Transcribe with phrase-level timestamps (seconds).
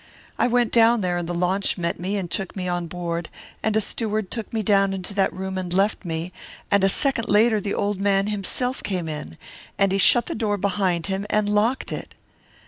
[0.39, 3.29] "I went down there, and the launch met me and took me on board,
[3.61, 6.33] and a steward took me down into that room and left me,
[6.71, 9.37] and a second later the old man himself came in.
[9.77, 12.15] And he shut the door behind him and locked it!